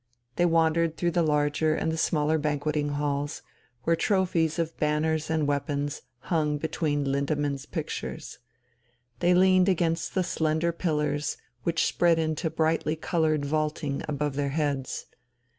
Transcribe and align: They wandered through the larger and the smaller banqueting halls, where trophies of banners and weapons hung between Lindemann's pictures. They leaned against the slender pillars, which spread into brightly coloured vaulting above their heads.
They 0.35 0.47
wandered 0.47 0.97
through 0.97 1.11
the 1.11 1.21
larger 1.21 1.75
and 1.75 1.91
the 1.91 1.95
smaller 1.95 2.39
banqueting 2.39 2.93
halls, 2.93 3.43
where 3.83 3.95
trophies 3.95 4.57
of 4.57 4.75
banners 4.77 5.29
and 5.29 5.45
weapons 5.47 6.01
hung 6.21 6.57
between 6.57 7.05
Lindemann's 7.11 7.67
pictures. 7.67 8.39
They 9.19 9.35
leaned 9.35 9.69
against 9.69 10.15
the 10.15 10.23
slender 10.23 10.71
pillars, 10.71 11.37
which 11.61 11.85
spread 11.85 12.17
into 12.17 12.49
brightly 12.49 12.95
coloured 12.95 13.45
vaulting 13.45 14.01
above 14.07 14.33
their 14.35 14.49
heads. 14.49 15.05